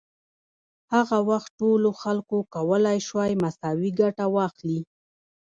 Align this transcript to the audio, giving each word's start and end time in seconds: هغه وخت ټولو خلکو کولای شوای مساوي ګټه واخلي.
هغه 0.93 1.17
وخت 1.29 1.49
ټولو 1.59 1.89
خلکو 2.01 2.37
کولای 2.55 2.97
شوای 3.07 3.31
مساوي 3.43 3.89
ګټه 4.01 4.25
واخلي. 4.35 4.79